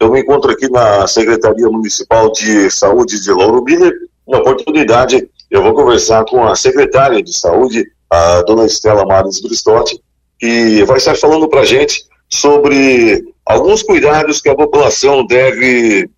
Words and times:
Eu 0.00 0.10
me 0.10 0.20
encontro 0.20 0.50
aqui 0.50 0.66
na 0.70 1.06
Secretaria 1.06 1.68
Municipal 1.68 2.32
de 2.32 2.70
Saúde 2.70 3.22
de 3.22 3.30
Lauro 3.30 3.62
Miller. 3.62 3.92
Na 4.26 4.38
oportunidade, 4.38 5.28
eu 5.50 5.62
vou 5.62 5.74
conversar 5.74 6.24
com 6.24 6.42
a 6.46 6.56
secretária 6.56 7.22
de 7.22 7.36
Saúde, 7.36 7.84
a 8.08 8.40
dona 8.40 8.64
Estela 8.64 9.04
Mares 9.04 9.42
Bristotti, 9.42 10.00
que 10.38 10.82
vai 10.84 10.96
estar 10.96 11.14
falando 11.16 11.46
para 11.50 11.60
a 11.60 11.64
gente 11.66 12.02
sobre 12.30 13.22
alguns 13.44 13.82
cuidados 13.82 14.40
que 14.40 14.48
a 14.48 14.54
população 14.54 15.26
deve 15.26 16.08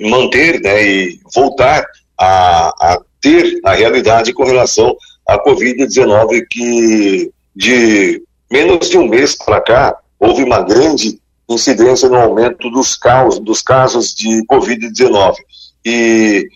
manter 0.00 0.60
né, 0.60 0.84
e 0.84 1.20
voltar 1.32 1.86
a, 2.18 2.94
a 2.94 3.00
ter 3.20 3.60
a 3.64 3.74
realidade 3.74 4.32
com 4.32 4.42
relação 4.42 4.96
à 5.28 5.38
Covid-19, 5.38 6.46
que 6.50 7.30
de 7.54 8.20
menos 8.50 8.90
de 8.90 8.98
um 8.98 9.06
mês 9.06 9.36
para 9.36 9.60
cá 9.60 9.96
houve 10.18 10.42
uma 10.42 10.62
grande 10.62 11.20
incidência 11.48 12.08
no 12.08 12.16
aumento 12.16 12.70
dos 12.70 12.96
casos, 12.96 13.38
dos 13.38 13.60
casos 13.62 14.14
de 14.14 14.44
Covid-19. 14.46 15.36
E 15.84 16.48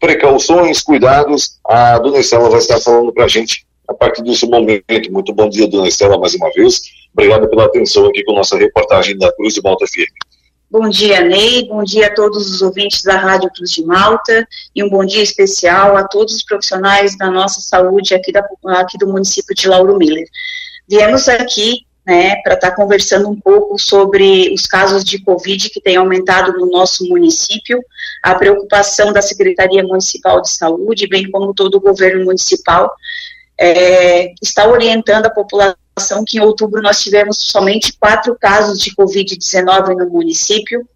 precauções, 0.00 0.82
cuidados, 0.82 1.58
a 1.66 1.98
dona 1.98 2.18
Estela 2.18 2.50
vai 2.50 2.58
estar 2.58 2.80
falando 2.80 3.12
para 3.12 3.24
a 3.24 3.28
gente 3.28 3.66
a 3.88 3.94
partir 3.94 4.22
desse 4.22 4.46
momento. 4.46 4.84
Muito 5.10 5.32
bom 5.32 5.48
dia, 5.48 5.68
dona 5.68 5.88
Estela, 5.88 6.18
mais 6.18 6.34
uma 6.34 6.50
vez. 6.52 6.82
Obrigado 7.12 7.48
pela 7.48 7.64
atenção 7.64 8.06
aqui 8.06 8.22
com 8.24 8.34
nossa 8.34 8.56
reportagem 8.56 9.16
da 9.16 9.32
Cruz 9.32 9.54
de 9.54 9.62
Malta 9.62 9.86
Firme. 9.86 10.16
Bom 10.68 10.88
dia, 10.88 11.20
Ney. 11.20 11.68
Bom 11.68 11.84
dia 11.84 12.08
a 12.08 12.14
todos 12.14 12.50
os 12.50 12.60
ouvintes 12.60 13.02
da 13.02 13.16
Rádio 13.16 13.50
Cruz 13.54 13.70
de 13.70 13.84
Malta 13.84 14.46
e 14.74 14.82
um 14.82 14.90
bom 14.90 15.04
dia 15.04 15.22
especial 15.22 15.96
a 15.96 16.02
todos 16.02 16.34
os 16.34 16.42
profissionais 16.42 17.16
da 17.16 17.30
nossa 17.30 17.60
saúde 17.60 18.14
aqui, 18.14 18.32
da, 18.32 18.44
aqui 18.70 18.98
do 18.98 19.06
município 19.06 19.54
de 19.54 19.68
Lauro 19.68 19.96
Miller. 19.96 20.26
Viemos 20.88 21.28
aqui 21.28 21.86
né, 22.06 22.36
para 22.36 22.54
estar 22.54 22.70
tá 22.70 22.76
conversando 22.76 23.28
um 23.28 23.38
pouco 23.38 23.76
sobre 23.78 24.54
os 24.54 24.64
casos 24.66 25.02
de 25.02 25.18
Covid 25.18 25.68
que 25.70 25.80
têm 25.80 25.96
aumentado 25.96 26.52
no 26.52 26.70
nosso 26.70 27.04
município, 27.08 27.82
a 28.22 28.34
preocupação 28.36 29.12
da 29.12 29.20
Secretaria 29.20 29.82
Municipal 29.82 30.40
de 30.40 30.50
Saúde, 30.50 31.08
bem 31.08 31.28
como 31.28 31.52
todo 31.52 31.74
o 31.74 31.80
governo 31.80 32.24
municipal, 32.24 32.94
é, 33.58 34.32
está 34.40 34.68
orientando 34.68 35.26
a 35.26 35.30
população 35.30 36.24
que 36.24 36.38
em 36.38 36.40
outubro 36.40 36.80
nós 36.80 37.02
tivemos 37.02 37.38
somente 37.38 37.94
quatro 37.98 38.36
casos 38.38 38.78
de 38.78 38.94
Covid-19 38.94 39.96
no 39.96 40.08
município. 40.08 40.86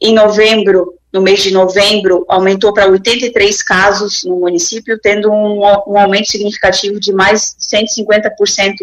Em 0.00 0.14
novembro, 0.14 0.94
no 1.12 1.20
mês 1.20 1.42
de 1.42 1.52
novembro, 1.52 2.24
aumentou 2.26 2.72
para 2.72 2.86
83 2.86 3.62
casos 3.62 4.24
no 4.24 4.40
município, 4.40 4.98
tendo 4.98 5.30
um, 5.30 5.60
um 5.60 5.98
aumento 5.98 6.30
significativo 6.30 6.98
de 6.98 7.12
mais 7.12 7.54
de 7.58 7.66
150% 7.66 8.74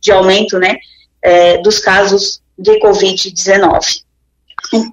de 0.00 0.12
aumento, 0.12 0.58
né, 0.58 0.76
é, 1.26 1.58
dos 1.58 1.80
casos 1.80 2.40
de 2.56 2.78
Covid-19. 2.78 4.02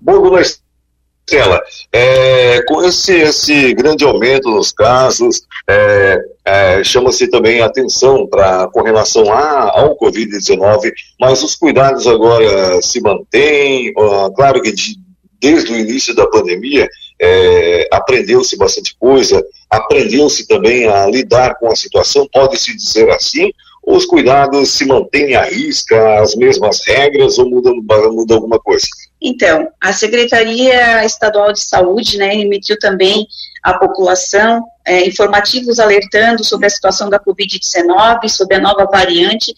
Bom, 0.02 0.40
Estela, 0.40 1.62
é, 1.92 2.62
com 2.64 2.84
esse, 2.84 3.14
esse 3.14 3.74
grande 3.76 4.04
aumento 4.04 4.50
nos 4.50 4.72
casos, 4.72 5.44
é, 5.70 6.20
é, 6.44 6.84
chama-se 6.84 7.30
também 7.30 7.62
atenção 7.62 8.28
pra, 8.28 8.68
com 8.74 8.82
relação 8.82 9.32
a, 9.32 9.80
ao 9.80 9.96
Covid-19, 9.96 10.92
mas 11.20 11.44
os 11.44 11.56
cuidados 11.56 12.08
agora 12.08 12.82
se 12.82 13.00
mantêm, 13.00 13.94
claro 14.36 14.62
que 14.62 14.72
de, 14.72 14.96
desde 15.40 15.72
o 15.72 15.78
início 15.78 16.16
da 16.16 16.28
pandemia, 16.28 16.90
é, 17.22 17.88
aprendeu-se 17.92 18.58
bastante 18.58 18.96
coisa, 19.00 19.42
aprendeu-se 19.70 20.48
também 20.48 20.88
a 20.88 21.06
lidar 21.06 21.56
com 21.56 21.72
a 21.72 21.76
situação, 21.76 22.28
pode-se 22.34 22.76
dizer 22.76 23.10
assim, 23.12 23.52
os 23.86 24.06
cuidados 24.06 24.70
se 24.70 24.86
mantêm 24.86 25.36
à 25.36 25.44
risca, 25.44 26.22
as 26.22 26.36
mesmas 26.36 26.82
regras 26.86 27.38
ou 27.38 27.50
muda, 27.50 27.72
muda 28.12 28.36
alguma 28.36 28.60
coisa? 28.60 28.88
Então, 29.22 29.68
a 29.82 29.94
Secretaria 29.94 31.04
Estadual 31.06 31.54
de 31.54 31.62
Saúde 31.62 32.18
né, 32.18 32.36
emitiu 32.36 32.78
também 32.80 33.28
à 33.62 33.74
população 33.74 34.64
é, 34.86 35.08
informativos 35.08 35.80
alertando 35.80 36.44
sobre 36.44 36.68
a 36.68 36.70
situação 36.70 37.10
da 37.10 37.20
Covid-19, 37.20 38.28
sobre 38.30 38.56
a 38.56 38.60
nova 38.60 38.86
variante 38.86 39.54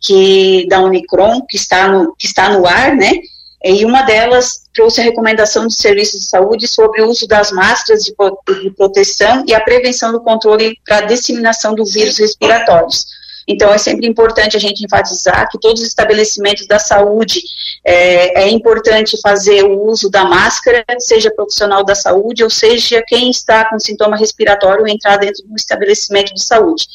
que 0.00 0.66
da 0.68 0.80
Omicron, 0.80 1.42
que 1.48 1.56
está 1.56 1.88
no, 1.88 2.14
que 2.16 2.26
está 2.26 2.50
no 2.50 2.66
ar, 2.66 2.94
né? 2.94 3.10
E 3.64 3.84
uma 3.84 4.02
delas 4.02 4.64
trouxe 4.74 5.00
a 5.00 5.04
recomendação 5.04 5.66
de 5.66 5.74
serviços 5.74 6.20
de 6.20 6.26
saúde 6.26 6.68
sobre 6.68 7.00
o 7.00 7.08
uso 7.08 7.26
das 7.26 7.50
máscaras 7.50 8.04
de, 8.04 8.14
de 8.62 8.70
proteção 8.72 9.42
e 9.46 9.54
a 9.54 9.60
prevenção 9.60 10.12
do 10.12 10.20
controle 10.20 10.76
para 10.84 10.98
a 10.98 11.06
disseminação 11.06 11.74
do 11.74 11.84
vírus 11.86 12.18
respiratórios. 12.18 13.06
Então, 13.46 13.72
é 13.72 13.78
sempre 13.78 14.06
importante 14.06 14.56
a 14.56 14.60
gente 14.60 14.84
enfatizar 14.84 15.48
que 15.50 15.58
todos 15.58 15.82
os 15.82 15.88
estabelecimentos 15.88 16.66
da 16.66 16.78
saúde 16.78 17.40
é, 17.84 18.44
é, 18.44 18.48
importante 18.48 19.20
fazer 19.20 19.62
o 19.64 19.86
uso 19.86 20.10
da 20.10 20.24
máscara, 20.24 20.84
seja 20.98 21.30
profissional 21.30 21.84
da 21.84 21.94
saúde 21.94 22.42
ou 22.42 22.48
seja 22.48 23.02
quem 23.06 23.30
está 23.30 23.68
com 23.68 23.78
sintoma 23.78 24.16
respiratório 24.16 24.88
entrar 24.88 25.18
dentro 25.18 25.46
do 25.46 25.54
estabelecimento 25.54 26.32
de 26.32 26.42
saúde. 26.42 26.86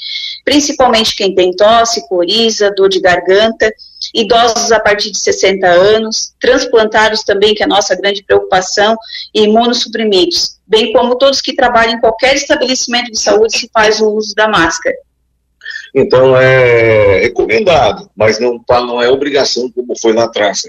Principalmente 0.44 1.16
quem 1.16 1.36
tem 1.36 1.52
tosse, 1.52 2.08
coriza, 2.08 2.74
dor 2.76 2.90
de 2.90 3.00
garganta, 3.00 3.72
idosos 4.14 4.72
a 4.72 4.80
partir 4.80 5.12
de 5.12 5.20
60 5.20 5.68
anos, 5.68 6.34
transplantados 6.40 7.24
também, 7.24 7.54
que 7.54 7.62
é 7.62 7.66
a 7.66 7.70
nossa 7.70 7.96
grande 7.96 8.24
preocupação, 8.24 8.98
e 9.36 9.44
imunossuprimidos, 9.44 10.58
bem 10.66 10.92
como 10.92 11.18
todos 11.18 11.42
que 11.42 11.54
trabalham 11.54 11.94
em 11.94 12.00
qualquer 12.00 12.36
estabelecimento 12.36 13.12
de 13.12 13.20
saúde 13.20 13.58
se 13.58 13.70
faz 13.72 14.00
o 14.00 14.10
uso 14.12 14.34
da 14.34 14.48
máscara. 14.48 14.96
Então 15.94 16.38
é 16.38 17.20
recomendado, 17.22 18.10
mas 18.16 18.40
não, 18.40 18.60
tá, 18.60 18.82
não 18.82 19.02
é 19.02 19.10
obrigação 19.10 19.72
como 19.72 19.98
foi 20.00 20.14
lá 20.14 20.26
atrás. 20.26 20.62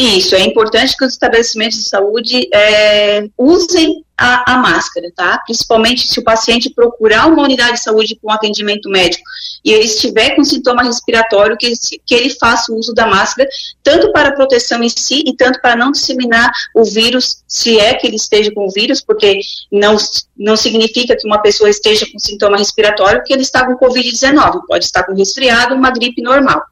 Isso, 0.00 0.36
é 0.36 0.42
importante 0.42 0.96
que 0.96 1.04
os 1.04 1.14
estabelecimentos 1.14 1.76
de 1.76 1.88
saúde 1.88 2.48
é, 2.54 3.28
usem 3.36 4.04
a, 4.16 4.54
a, 4.54 4.58
máscara, 4.58 5.10
tá? 5.12 5.38
Principalmente 5.44 6.06
se 6.06 6.20
o 6.20 6.22
paciente 6.22 6.70
procurar 6.70 7.26
uma 7.26 7.42
unidade 7.42 7.72
de 7.72 7.82
saúde 7.82 8.16
com 8.22 8.30
atendimento 8.30 8.88
médico 8.88 9.24
e 9.64 9.72
ele 9.72 9.86
estiver 9.86 10.36
com 10.36 10.44
sintoma 10.44 10.84
respiratório, 10.84 11.56
que, 11.56 11.72
que 12.06 12.14
ele 12.14 12.30
faça 12.30 12.70
o 12.70 12.76
uso 12.76 12.94
da 12.94 13.08
máscara, 13.08 13.48
tanto 13.82 14.12
para 14.12 14.36
proteção 14.36 14.84
em 14.84 14.88
si 14.88 15.24
e 15.26 15.34
tanto 15.34 15.60
para 15.60 15.74
não 15.74 15.90
disseminar 15.90 16.48
o 16.76 16.84
vírus, 16.84 17.42
se 17.48 17.80
é 17.80 17.92
que 17.94 18.06
ele 18.06 18.16
esteja 18.16 18.52
com 18.52 18.68
o 18.68 18.70
vírus, 18.70 19.00
porque 19.00 19.40
não, 19.72 19.96
não 20.36 20.56
significa 20.56 21.16
que 21.16 21.26
uma 21.26 21.42
pessoa 21.42 21.68
esteja 21.68 22.06
com 22.06 22.20
sintoma 22.20 22.56
respiratório 22.56 23.24
que 23.24 23.32
ele 23.32 23.42
está 23.42 23.66
com 23.66 23.76
Covid-19, 23.84 24.60
pode 24.68 24.84
estar 24.84 25.02
com 25.02 25.14
resfriado, 25.16 25.74
uma 25.74 25.90
gripe 25.90 26.22
normal. 26.22 26.62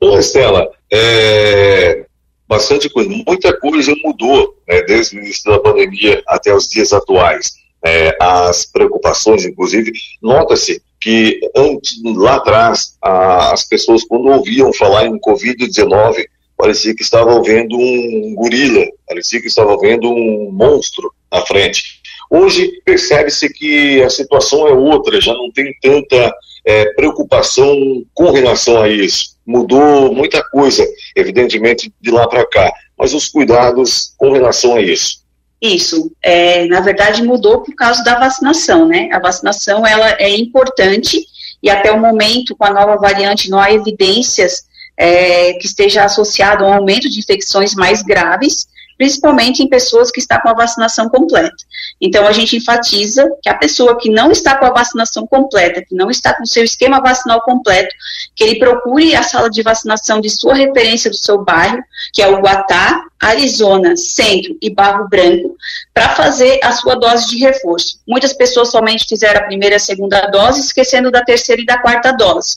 Ô, 0.00 0.18
Estela, 0.18 0.70
é, 0.90 2.06
bastante 2.52 2.90
coisa, 2.90 3.08
muita 3.08 3.58
coisa 3.58 3.94
mudou 4.04 4.54
né, 4.68 4.82
desde 4.82 5.16
o 5.16 5.22
início 5.22 5.50
da 5.50 5.58
pandemia 5.58 6.22
até 6.28 6.54
os 6.54 6.68
dias 6.68 6.92
atuais. 6.92 7.52
É, 7.84 8.14
as 8.20 8.66
preocupações, 8.66 9.46
inclusive, 9.46 9.90
nota-se 10.22 10.82
que 11.00 11.40
antes, 11.56 12.00
lá 12.04 12.36
atrás, 12.36 12.96
a, 13.02 13.52
as 13.54 13.64
pessoas, 13.64 14.04
quando 14.04 14.28
ouviam 14.28 14.70
falar 14.74 15.06
em 15.06 15.18
Covid-19, 15.18 16.26
parecia 16.54 16.94
que 16.94 17.02
estavam 17.02 17.42
vendo 17.42 17.74
um 17.74 18.34
gorila, 18.34 18.84
parecia 19.08 19.40
que 19.40 19.48
estavam 19.48 19.78
vendo 19.78 20.08
um 20.10 20.50
monstro 20.52 21.10
à 21.30 21.40
frente. 21.40 22.02
Hoje 22.30 22.70
percebe-se 22.84 23.50
que 23.52 24.02
a 24.02 24.10
situação 24.10 24.68
é 24.68 24.72
outra, 24.72 25.20
já 25.22 25.32
não 25.32 25.50
tem 25.50 25.74
tanta 25.80 26.32
é, 26.64 26.92
preocupação 26.94 28.04
com 28.14 28.30
relação 28.30 28.80
a 28.80 28.88
isso. 28.88 29.36
Mudou 29.46 30.14
muita 30.14 30.42
coisa, 30.50 30.86
evidentemente, 31.16 31.92
de 32.00 32.10
lá 32.10 32.28
para 32.28 32.46
cá, 32.46 32.72
mas 32.96 33.12
os 33.12 33.28
cuidados 33.28 34.14
com 34.16 34.32
relação 34.32 34.76
a 34.76 34.80
isso. 34.80 35.22
Isso, 35.60 36.10
é, 36.20 36.66
na 36.66 36.80
verdade 36.80 37.22
mudou 37.22 37.62
por 37.62 37.72
causa 37.76 38.02
da 38.02 38.18
vacinação, 38.18 38.86
né? 38.86 39.08
A 39.12 39.20
vacinação 39.20 39.86
ela 39.86 40.16
é 40.18 40.36
importante 40.36 41.24
e 41.62 41.70
até 41.70 41.92
o 41.92 42.00
momento 42.00 42.56
com 42.56 42.64
a 42.64 42.72
nova 42.72 42.96
variante 42.96 43.48
não 43.48 43.60
há 43.60 43.72
evidências 43.72 44.64
é, 44.96 45.52
que 45.54 45.66
esteja 45.66 46.04
associado 46.04 46.64
a 46.64 46.68
um 46.68 46.72
aumento 46.74 47.08
de 47.08 47.20
infecções 47.20 47.74
mais 47.74 48.02
graves, 48.02 48.66
principalmente 48.96 49.62
em 49.62 49.68
pessoas 49.68 50.10
que 50.10 50.20
estão 50.20 50.38
com 50.40 50.48
a 50.48 50.54
vacinação 50.54 51.08
completa. 51.08 51.56
Então, 52.00 52.26
a 52.26 52.32
gente 52.32 52.56
enfatiza 52.56 53.30
que 53.42 53.48
a 53.48 53.54
pessoa 53.54 53.98
que 53.98 54.10
não 54.10 54.30
está 54.30 54.56
com 54.56 54.64
a 54.64 54.70
vacinação 54.70 55.26
completa, 55.26 55.82
que 55.82 55.94
não 55.94 56.10
está 56.10 56.34
com 56.34 56.42
o 56.42 56.46
seu 56.46 56.64
esquema 56.64 57.00
vacinal 57.00 57.40
completo, 57.42 57.94
que 58.34 58.42
ele 58.42 58.58
procure 58.58 59.14
a 59.14 59.22
sala 59.22 59.48
de 59.48 59.62
vacinação 59.62 60.20
de 60.20 60.30
sua 60.30 60.54
referência 60.54 61.10
do 61.10 61.16
seu 61.16 61.44
bairro, 61.44 61.82
que 62.12 62.22
é 62.22 62.28
o 62.28 62.40
Guatá, 62.40 63.04
Arizona, 63.20 63.96
Centro 63.96 64.56
e 64.60 64.68
Barro 64.68 65.08
Branco, 65.08 65.56
para 65.94 66.08
fazer 66.10 66.58
a 66.62 66.72
sua 66.72 66.96
dose 66.96 67.28
de 67.28 67.38
reforço. 67.38 68.00
Muitas 68.06 68.32
pessoas 68.32 68.70
somente 68.70 69.06
fizeram 69.08 69.40
a 69.40 69.44
primeira 69.44 69.74
e 69.74 69.76
a 69.76 69.80
segunda 69.80 70.22
dose, 70.26 70.60
esquecendo 70.60 71.10
da 71.10 71.22
terceira 71.22 71.62
e 71.62 71.66
da 71.66 71.78
quarta 71.78 72.12
dose. 72.12 72.56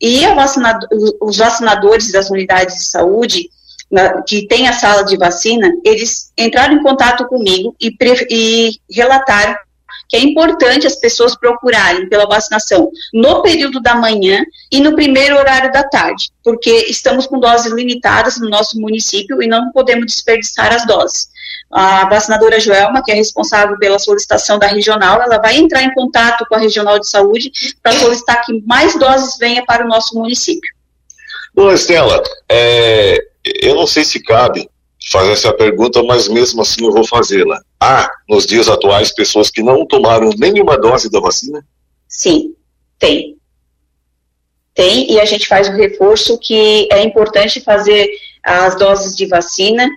E 0.00 0.26
vacinado, 0.34 0.86
os 1.20 1.36
vacinadores 1.36 2.10
das 2.10 2.30
unidades 2.30 2.76
de 2.76 2.84
saúde, 2.84 3.50
na, 3.90 4.22
que 4.22 4.46
tem 4.46 4.68
a 4.68 4.72
sala 4.72 5.04
de 5.04 5.16
vacina, 5.16 5.70
eles 5.84 6.32
entraram 6.38 6.74
em 6.74 6.82
contato 6.82 7.26
comigo 7.26 7.74
e, 7.80 7.94
e 8.30 8.80
relataram 8.90 9.56
que 10.10 10.16
é 10.16 10.20
importante 10.20 10.88
as 10.88 10.96
pessoas 10.96 11.36
procurarem 11.36 12.08
pela 12.08 12.26
vacinação 12.26 12.90
no 13.14 13.42
período 13.42 13.80
da 13.80 13.94
manhã 13.94 14.44
e 14.70 14.80
no 14.80 14.96
primeiro 14.96 15.36
horário 15.36 15.70
da 15.70 15.84
tarde, 15.84 16.30
porque 16.42 16.70
estamos 16.88 17.28
com 17.28 17.38
doses 17.38 17.72
limitadas 17.72 18.38
no 18.40 18.50
nosso 18.50 18.78
município 18.80 19.40
e 19.40 19.46
não 19.46 19.70
podemos 19.70 20.06
desperdiçar 20.06 20.74
as 20.74 20.84
doses. 20.84 21.28
A 21.70 22.08
vacinadora 22.08 22.58
Joelma, 22.58 23.04
que 23.04 23.12
é 23.12 23.14
responsável 23.14 23.78
pela 23.78 24.00
solicitação 24.00 24.58
da 24.58 24.66
regional, 24.66 25.22
ela 25.22 25.38
vai 25.38 25.56
entrar 25.56 25.84
em 25.84 25.94
contato 25.94 26.44
com 26.48 26.56
a 26.56 26.58
regional 26.58 26.98
de 26.98 27.08
saúde 27.08 27.52
para 27.80 27.92
solicitar 27.92 28.44
que 28.44 28.60
mais 28.66 28.98
doses 28.98 29.38
venha 29.38 29.64
para 29.64 29.84
o 29.84 29.88
nosso 29.88 30.18
município. 30.18 30.68
Bom, 31.54 31.72
Estela, 31.72 32.20
é, 32.48 33.29
eu 33.44 33.74
não 33.74 33.86
sei 33.86 34.04
se 34.04 34.22
cabe 34.22 34.68
fazer 35.10 35.32
essa 35.32 35.52
pergunta, 35.52 36.02
mas 36.02 36.28
mesmo 36.28 36.60
assim 36.60 36.84
eu 36.84 36.92
vou 36.92 37.06
fazê-la. 37.06 37.62
Há, 37.80 38.10
nos 38.28 38.46
dias 38.46 38.68
atuais, 38.68 39.14
pessoas 39.14 39.50
que 39.50 39.62
não 39.62 39.86
tomaram 39.86 40.30
nenhuma 40.38 40.76
dose 40.76 41.10
da 41.10 41.20
vacina? 41.20 41.64
Sim, 42.06 42.54
tem. 42.98 43.36
Tem, 44.74 45.10
e 45.10 45.18
a 45.18 45.24
gente 45.24 45.48
faz 45.48 45.68
o 45.68 45.72
reforço 45.72 46.38
que 46.38 46.88
é 46.92 47.02
importante 47.02 47.60
fazer 47.60 48.08
as 48.42 48.76
doses 48.76 49.16
de 49.16 49.26
vacina, 49.26 49.88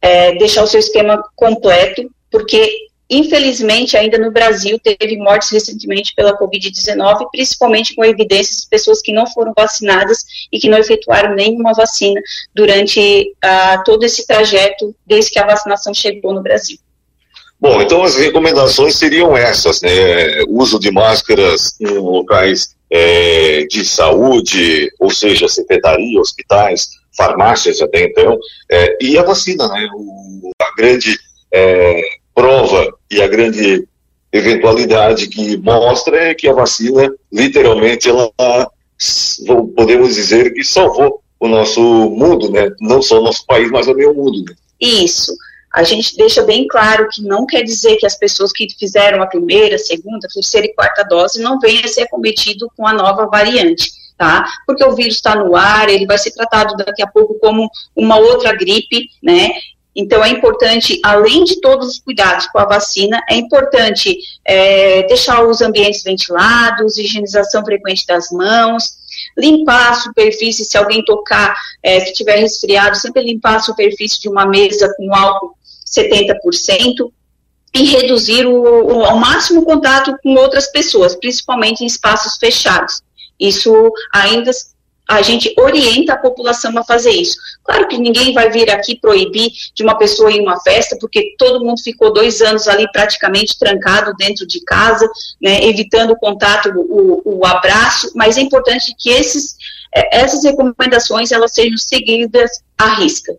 é, 0.00 0.34
deixar 0.36 0.62
o 0.62 0.66
seu 0.66 0.80
esquema 0.80 1.22
completo, 1.34 2.10
porque 2.30 2.85
Infelizmente, 3.08 3.96
ainda 3.96 4.18
no 4.18 4.32
Brasil, 4.32 4.80
teve 4.82 5.16
mortes 5.16 5.50
recentemente 5.50 6.12
pela 6.14 6.36
Covid-19, 6.36 7.28
principalmente 7.30 7.94
com 7.94 8.04
evidências 8.04 8.62
de 8.62 8.68
pessoas 8.68 9.00
que 9.00 9.12
não 9.12 9.26
foram 9.28 9.52
vacinadas 9.56 10.24
e 10.52 10.58
que 10.58 10.68
não 10.68 10.78
efetuaram 10.78 11.34
nenhuma 11.34 11.72
vacina 11.72 12.20
durante 12.52 13.32
uh, 13.44 13.84
todo 13.84 14.02
esse 14.02 14.26
trajeto, 14.26 14.94
desde 15.06 15.30
que 15.30 15.38
a 15.38 15.46
vacinação 15.46 15.94
chegou 15.94 16.34
no 16.34 16.42
Brasil. 16.42 16.78
Bom, 17.60 17.80
então 17.80 18.02
as 18.02 18.16
recomendações 18.16 18.96
seriam 18.96 19.36
essas, 19.36 19.80
né? 19.80 20.42
Uso 20.48 20.78
de 20.78 20.90
máscaras 20.90 21.74
em 21.80 21.86
locais 21.86 22.76
é, 22.90 23.66
de 23.70 23.84
saúde, 23.84 24.90
ou 24.98 25.10
seja, 25.10 25.48
secretaria, 25.48 26.20
hospitais, 26.20 26.88
farmácias 27.16 27.80
até 27.80 28.04
então, 28.04 28.38
é, 28.70 28.98
e 29.00 29.16
a 29.16 29.22
vacina, 29.22 29.68
né? 29.68 29.88
O, 29.94 30.50
a 30.60 30.74
grande 30.76 31.16
é, 31.52 32.02
prova 32.36 32.92
e 33.10 33.22
a 33.22 33.26
grande 33.26 33.88
eventualidade 34.30 35.26
que 35.28 35.56
mostra 35.56 36.16
é 36.18 36.34
que 36.34 36.46
a 36.46 36.52
vacina, 36.52 37.10
literalmente, 37.32 38.10
ela 38.10 38.30
podemos 39.74 40.14
dizer 40.14 40.52
que 40.52 40.62
salvou 40.62 41.22
o 41.40 41.48
nosso 41.48 41.80
mundo, 41.80 42.50
né? 42.50 42.70
Não 42.78 43.00
só 43.00 43.18
o 43.18 43.24
nosso 43.24 43.46
país, 43.46 43.70
mas 43.70 43.88
o 43.88 43.94
mundo. 44.14 44.44
Né? 44.46 44.54
Isso. 44.78 45.34
A 45.72 45.82
gente 45.82 46.16
deixa 46.16 46.42
bem 46.42 46.66
claro 46.66 47.08
que 47.10 47.22
não 47.22 47.46
quer 47.46 47.62
dizer 47.62 47.96
que 47.96 48.06
as 48.06 48.18
pessoas 48.18 48.52
que 48.52 48.66
fizeram 48.78 49.22
a 49.22 49.26
primeira, 49.26 49.78
segunda, 49.78 50.28
terceira 50.32 50.66
e 50.66 50.74
quarta 50.74 51.04
dose 51.04 51.42
não 51.42 51.58
venham 51.58 51.84
a 51.84 51.88
ser 51.88 52.02
acometido 52.02 52.70
com 52.76 52.86
a 52.86 52.92
nova 52.92 53.26
variante. 53.26 53.90
Tá? 54.16 54.46
Porque 54.66 54.82
o 54.82 54.94
vírus 54.94 55.16
está 55.16 55.34
no 55.34 55.54
ar, 55.54 55.90
ele 55.90 56.06
vai 56.06 56.16
ser 56.16 56.30
tratado 56.30 56.74
daqui 56.76 57.02
a 57.02 57.06
pouco 57.06 57.34
como 57.38 57.68
uma 57.94 58.16
outra 58.16 58.56
gripe, 58.56 59.10
né? 59.22 59.50
Então, 59.96 60.22
é 60.22 60.28
importante, 60.28 61.00
além 61.02 61.42
de 61.42 61.58
todos 61.58 61.88
os 61.88 61.98
cuidados 61.98 62.46
com 62.48 62.58
a 62.58 62.66
vacina, 62.66 63.18
é 63.30 63.34
importante 63.34 64.14
é, 64.44 65.04
deixar 65.04 65.42
os 65.42 65.62
ambientes 65.62 66.02
ventilados, 66.02 66.98
higienização 66.98 67.64
frequente 67.64 68.06
das 68.06 68.30
mãos, 68.30 68.98
limpar 69.38 69.92
a 69.92 69.94
superfície, 69.94 70.66
se 70.66 70.76
alguém 70.76 71.02
tocar, 71.02 71.56
é, 71.82 72.00
tiver 72.12 72.36
resfriado, 72.36 72.96
sempre 72.96 73.22
limpar 73.22 73.56
a 73.56 73.60
superfície 73.60 74.20
de 74.20 74.28
uma 74.28 74.44
mesa 74.44 74.92
com 74.98 75.14
álcool 75.14 75.56
70%, 75.86 77.10
e 77.74 77.84
reduzir 77.84 78.46
o, 78.46 78.62
o, 78.62 79.04
ao 79.04 79.18
máximo 79.18 79.60
o 79.60 79.64
contato 79.64 80.16
com 80.22 80.34
outras 80.34 80.70
pessoas, 80.70 81.14
principalmente 81.14 81.82
em 81.82 81.86
espaços 81.86 82.38
fechados. 82.38 83.02
Isso 83.38 83.92
ainda 84.12 84.50
a 85.08 85.22
gente 85.22 85.54
orienta 85.56 86.14
a 86.14 86.18
população 86.18 86.76
a 86.76 86.84
fazer 86.84 87.10
isso. 87.10 87.36
Claro 87.62 87.86
que 87.86 87.96
ninguém 87.96 88.32
vai 88.32 88.50
vir 88.50 88.70
aqui 88.70 88.96
proibir 88.96 89.50
de 89.74 89.82
uma 89.82 89.96
pessoa 89.96 90.30
ir 90.30 90.38
em 90.38 90.42
uma 90.42 90.60
festa, 90.60 90.96
porque 91.00 91.34
todo 91.38 91.64
mundo 91.64 91.80
ficou 91.82 92.12
dois 92.12 92.40
anos 92.40 92.66
ali 92.66 92.90
praticamente 92.90 93.58
trancado 93.58 94.12
dentro 94.18 94.46
de 94.46 94.60
casa, 94.64 95.08
né, 95.40 95.64
evitando 95.64 96.10
o 96.12 96.18
contato, 96.18 96.70
o, 96.74 97.22
o 97.24 97.46
abraço, 97.46 98.10
mas 98.14 98.36
é 98.36 98.40
importante 98.40 98.94
que 98.98 99.10
esses, 99.10 99.56
é, 99.94 100.18
essas 100.18 100.44
recomendações 100.44 101.30
elas 101.30 101.52
sejam 101.52 101.78
seguidas 101.78 102.50
à 102.76 102.94
risca. 102.94 103.32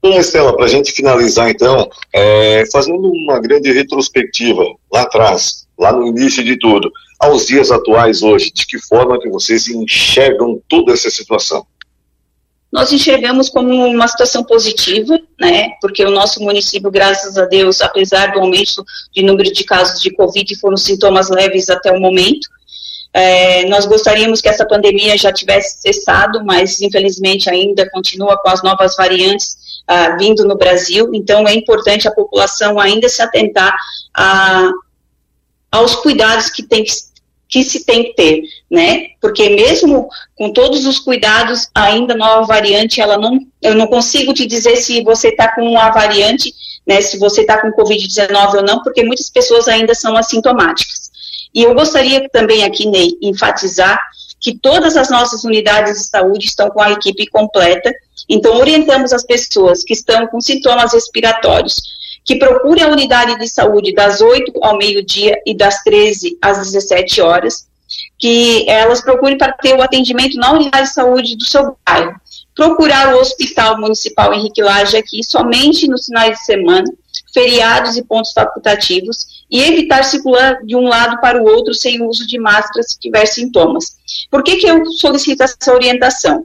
Bom, 0.00 0.16
Estela, 0.18 0.54
para 0.54 0.64
a 0.64 0.68
gente 0.68 0.92
finalizar 0.92 1.50
então, 1.50 1.90
é, 2.12 2.64
fazendo 2.70 3.10
uma 3.10 3.40
grande 3.40 3.72
retrospectiva 3.72 4.64
lá 4.92 5.02
atrás, 5.02 5.66
lá 5.78 5.92
no 5.92 6.06
início 6.06 6.42
de 6.44 6.58
tudo, 6.58 6.90
aos 7.18 7.46
dias 7.46 7.70
atuais 7.70 8.22
hoje, 8.22 8.50
de 8.52 8.66
que 8.66 8.78
forma 8.78 9.18
que 9.18 9.28
vocês 9.28 9.68
enxergam 9.68 10.60
toda 10.68 10.92
essa 10.92 11.10
situação? 11.10 11.66
Nós 12.70 12.92
enxergamos 12.92 13.48
como 13.48 13.72
uma 13.86 14.06
situação 14.06 14.44
positiva, 14.44 15.18
né, 15.40 15.70
porque 15.80 16.04
o 16.04 16.10
nosso 16.10 16.42
município, 16.42 16.90
graças 16.90 17.38
a 17.38 17.46
Deus, 17.46 17.80
apesar 17.80 18.32
do 18.32 18.40
aumento 18.40 18.84
de 19.12 19.22
número 19.22 19.50
de 19.50 19.64
casos 19.64 20.00
de 20.00 20.10
Covid, 20.10 20.54
foram 20.60 20.76
sintomas 20.76 21.30
leves 21.30 21.70
até 21.70 21.90
o 21.90 22.00
momento. 22.00 22.46
É, 23.14 23.66
nós 23.68 23.86
gostaríamos 23.86 24.42
que 24.42 24.48
essa 24.50 24.66
pandemia 24.66 25.16
já 25.16 25.32
tivesse 25.32 25.80
cessado, 25.80 26.44
mas 26.44 26.80
infelizmente 26.82 27.48
ainda 27.48 27.88
continua 27.90 28.36
com 28.36 28.50
as 28.50 28.62
novas 28.62 28.94
variantes 28.96 29.56
ah, 29.86 30.16
vindo 30.18 30.44
no 30.44 30.54
Brasil, 30.54 31.10
então 31.14 31.48
é 31.48 31.54
importante 31.54 32.06
a 32.06 32.12
população 32.12 32.78
ainda 32.78 33.08
se 33.08 33.22
atentar 33.22 33.74
a, 34.14 34.70
aos 35.70 35.94
cuidados 35.96 36.50
que 36.50 36.62
tem 36.62 36.84
que 36.84 36.92
que 37.48 37.62
se 37.64 37.84
tem 37.84 38.04
que 38.04 38.14
ter, 38.14 38.42
né? 38.70 39.06
Porque 39.20 39.48
mesmo 39.48 40.08
com 40.36 40.52
todos 40.52 40.84
os 40.86 40.98
cuidados, 40.98 41.68
ainda 41.74 42.14
nova 42.14 42.46
variante, 42.46 43.00
ela 43.00 43.16
não, 43.16 43.40
eu 43.62 43.74
não 43.74 43.86
consigo 43.86 44.34
te 44.34 44.46
dizer 44.46 44.76
se 44.76 45.02
você 45.02 45.28
está 45.28 45.54
com 45.54 45.78
a 45.78 45.90
variante, 45.90 46.52
né? 46.86 47.00
Se 47.00 47.18
você 47.18 47.40
está 47.40 47.58
com 47.58 47.72
Covid-19 47.72 48.54
ou 48.56 48.62
não, 48.62 48.82
porque 48.82 49.02
muitas 49.02 49.30
pessoas 49.30 49.66
ainda 49.66 49.94
são 49.94 50.14
assintomáticas. 50.14 51.10
E 51.54 51.62
eu 51.62 51.74
gostaria 51.74 52.28
também 52.28 52.64
aqui, 52.64 52.86
Ney, 52.86 53.16
enfatizar 53.22 53.98
que 54.38 54.56
todas 54.56 54.96
as 54.96 55.10
nossas 55.10 55.42
unidades 55.42 55.94
de 55.94 56.04
saúde 56.04 56.44
estão 56.44 56.68
com 56.68 56.82
a 56.82 56.92
equipe 56.92 57.26
completa, 57.28 57.90
então 58.28 58.58
orientamos 58.58 59.12
as 59.12 59.24
pessoas 59.24 59.82
que 59.82 59.94
estão 59.94 60.26
com 60.28 60.40
sintomas 60.40 60.92
respiratórios 60.92 61.97
que 62.28 62.36
procure 62.36 62.82
a 62.82 62.88
unidade 62.88 63.38
de 63.38 63.48
saúde 63.48 63.94
das 63.94 64.20
8 64.20 64.52
ao 64.60 64.76
meio-dia 64.76 65.40
e 65.46 65.56
das 65.56 65.82
13 65.82 66.36
às 66.42 66.58
17 66.58 67.22
horas, 67.22 67.66
que 68.18 68.68
elas 68.68 69.00
procurem 69.00 69.38
para 69.38 69.54
ter 69.54 69.74
o 69.74 69.80
atendimento 69.80 70.36
na 70.36 70.52
unidade 70.52 70.88
de 70.88 70.92
saúde 70.92 71.36
do 71.38 71.44
seu 71.46 71.74
bairro. 71.88 72.20
Procurar 72.54 73.14
o 73.14 73.18
Hospital 73.18 73.80
Municipal 73.80 74.34
Henrique 74.34 74.60
Laje 74.60 74.98
aqui 74.98 75.24
somente 75.24 75.88
nos 75.88 76.04
finais 76.04 76.38
de 76.38 76.44
semana, 76.44 76.84
feriados 77.32 77.96
e 77.96 78.04
pontos 78.04 78.34
facultativos, 78.34 79.46
e 79.50 79.62
evitar 79.62 80.04
circular 80.04 80.62
de 80.62 80.76
um 80.76 80.86
lado 80.86 81.18
para 81.22 81.42
o 81.42 81.46
outro 81.46 81.72
sem 81.72 82.02
uso 82.02 82.26
de 82.26 82.38
máscaras 82.38 82.88
se 82.90 83.00
tiver 83.00 83.24
sintomas. 83.24 83.96
Por 84.30 84.42
que, 84.42 84.56
que 84.56 84.66
eu 84.66 84.84
solicito 84.92 85.42
essa 85.42 85.72
orientação? 85.72 86.44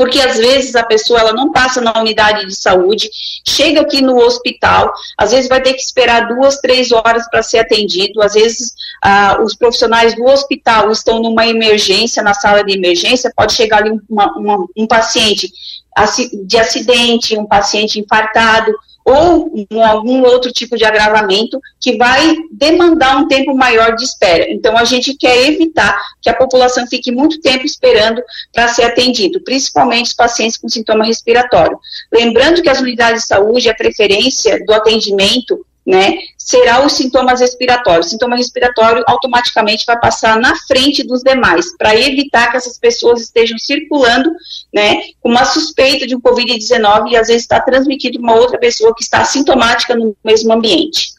Porque 0.00 0.18
às 0.18 0.38
vezes 0.38 0.74
a 0.74 0.82
pessoa 0.82 1.20
ela 1.20 1.34
não 1.34 1.52
passa 1.52 1.78
na 1.78 1.92
unidade 2.00 2.46
de 2.46 2.54
saúde, 2.56 3.10
chega 3.46 3.82
aqui 3.82 4.00
no 4.00 4.16
hospital, 4.16 4.90
às 5.14 5.30
vezes 5.30 5.46
vai 5.46 5.60
ter 5.60 5.74
que 5.74 5.82
esperar 5.82 6.26
duas, 6.26 6.56
três 6.56 6.90
horas 6.90 7.28
para 7.28 7.42
ser 7.42 7.58
atendido, 7.58 8.22
às 8.22 8.32
vezes 8.32 8.72
ah, 9.02 9.38
os 9.44 9.54
profissionais 9.54 10.16
do 10.16 10.24
hospital 10.24 10.90
estão 10.90 11.20
numa 11.20 11.46
emergência, 11.46 12.22
na 12.22 12.32
sala 12.32 12.64
de 12.64 12.72
emergência, 12.72 13.30
pode 13.36 13.52
chegar 13.52 13.82
ali 13.82 14.00
uma, 14.08 14.38
uma, 14.38 14.66
um 14.74 14.86
paciente 14.86 15.52
de 16.46 16.56
acidente, 16.56 17.36
um 17.36 17.44
paciente 17.44 18.00
infartado, 18.00 18.72
ou 19.10 19.52
em 19.54 19.82
algum 19.82 20.22
outro 20.22 20.52
tipo 20.52 20.76
de 20.76 20.84
agravamento 20.84 21.60
que 21.80 21.96
vai 21.96 22.36
demandar 22.52 23.16
um 23.18 23.26
tempo 23.26 23.54
maior 23.54 23.96
de 23.96 24.04
espera. 24.04 24.50
Então, 24.50 24.76
a 24.76 24.84
gente 24.84 25.14
quer 25.14 25.48
evitar 25.48 26.00
que 26.22 26.30
a 26.30 26.34
população 26.34 26.86
fique 26.86 27.10
muito 27.10 27.40
tempo 27.40 27.66
esperando 27.66 28.22
para 28.52 28.68
ser 28.68 28.84
atendido, 28.84 29.40
principalmente 29.42 30.06
os 30.06 30.12
pacientes 30.12 30.56
com 30.56 30.68
sintoma 30.68 31.04
respiratório. 31.04 31.78
Lembrando 32.12 32.62
que 32.62 32.68
as 32.68 32.80
unidades 32.80 33.22
de 33.22 33.28
saúde, 33.28 33.68
a 33.68 33.74
preferência 33.74 34.64
do 34.64 34.72
atendimento 34.72 35.64
né, 35.86 36.18
será 36.36 36.84
os 36.84 36.92
sintomas 36.92 37.40
respiratórios. 37.40 38.06
O 38.06 38.10
sintoma 38.10 38.36
respiratório 38.36 39.02
automaticamente 39.06 39.84
vai 39.86 39.98
passar 39.98 40.38
na 40.38 40.54
frente 40.66 41.02
dos 41.02 41.22
demais, 41.22 41.76
para 41.76 41.96
evitar 41.96 42.50
que 42.50 42.56
essas 42.56 42.78
pessoas 42.78 43.20
estejam 43.20 43.58
circulando, 43.58 44.30
né, 44.72 45.02
com 45.20 45.30
uma 45.30 45.44
suspeita 45.44 46.06
de 46.06 46.14
um 46.14 46.20
Covid-19 46.20 47.10
e 47.10 47.16
às 47.16 47.28
vezes 47.28 47.42
está 47.42 47.60
transmitido 47.60 48.18
uma 48.18 48.34
outra 48.34 48.58
pessoa 48.58 48.94
que 48.94 49.02
está 49.02 49.24
sintomática 49.24 49.94
no 49.94 50.14
mesmo 50.24 50.52
ambiente. 50.52 51.14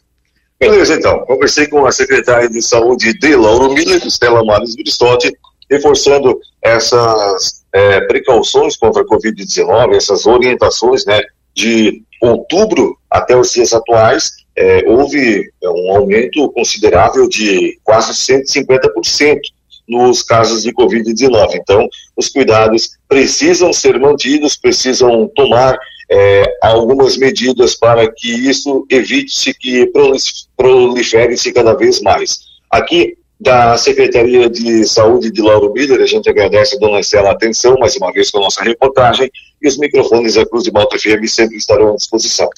Beleza, 0.58 0.94
então. 0.94 1.24
Conversei 1.26 1.66
com 1.66 1.84
a 1.84 1.90
secretária 1.90 2.48
de 2.48 2.62
saúde 2.62 3.12
de 3.18 3.34
Lauro 3.34 3.72
Miller, 3.74 4.06
Estela 4.06 4.44
Mares 4.44 4.76
Bristotti, 4.76 5.36
reforçando 5.68 6.38
essas 6.62 7.64
é, 7.72 8.00
precauções 8.02 8.76
contra 8.76 9.02
a 9.02 9.06
Covid-19, 9.06 9.96
essas 9.96 10.24
orientações, 10.24 11.04
né, 11.04 11.20
de 11.54 12.02
outubro 12.20 12.96
até 13.10 13.36
os 13.36 13.52
dias 13.52 13.72
atuais, 13.72 14.41
é, 14.62 14.84
houve 14.86 15.50
um 15.64 15.96
aumento 15.96 16.48
considerável 16.52 17.28
de 17.28 17.78
quase 17.82 18.12
150% 18.12 19.40
nos 19.88 20.22
casos 20.22 20.62
de 20.62 20.72
Covid-19. 20.72 21.54
Então, 21.54 21.88
os 22.16 22.28
cuidados 22.28 22.90
precisam 23.08 23.72
ser 23.72 23.98
mantidos, 23.98 24.56
precisam 24.56 25.28
tomar 25.34 25.76
é, 26.08 26.44
algumas 26.62 27.16
medidas 27.16 27.74
para 27.74 28.08
que 28.10 28.30
isso 28.48 28.86
evite-se 28.88 29.52
que 29.52 29.90
prolifere-se 30.56 31.52
cada 31.52 31.74
vez 31.74 32.00
mais. 32.00 32.38
Aqui, 32.70 33.16
da 33.40 33.76
Secretaria 33.76 34.48
de 34.48 34.84
Saúde 34.84 35.32
de 35.32 35.42
Lauro 35.42 35.72
Miller, 35.72 36.00
a 36.00 36.06
gente 36.06 36.30
agradece 36.30 36.76
a 36.76 36.78
dona 36.78 37.00
Estela 37.00 37.30
a 37.30 37.32
atenção, 37.32 37.76
mais 37.80 37.96
uma 37.96 38.12
vez 38.12 38.30
com 38.30 38.38
a 38.38 38.42
nossa 38.42 38.62
reportagem, 38.62 39.28
e 39.60 39.66
os 39.66 39.76
microfones 39.76 40.34
da 40.34 40.46
Cruz 40.46 40.62
de 40.62 40.70
Malta 40.70 40.96
FM 40.96 41.26
sempre 41.26 41.56
estarão 41.56 41.94
à 41.94 41.96
disposição. 41.96 42.48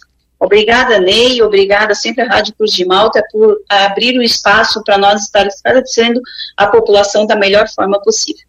Obrigada, 0.44 1.00
Ney, 1.00 1.40
obrigada 1.40 1.94
sempre 1.94 2.22
à 2.22 2.26
Rádio 2.26 2.54
Cruz 2.54 2.70
de 2.72 2.84
Malta 2.84 3.22
por 3.32 3.62
abrir 3.66 4.18
o 4.18 4.22
espaço 4.22 4.84
para 4.84 4.98
nós 4.98 5.22
estar 5.22 5.46
esclarecendo 5.46 6.20
a 6.54 6.66
população 6.66 7.24
da 7.26 7.34
melhor 7.34 7.66
forma 7.74 7.98
possível. 8.02 8.44